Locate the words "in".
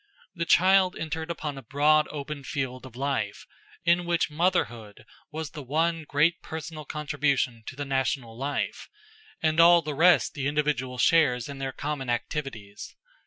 3.85-4.03, 11.47-11.59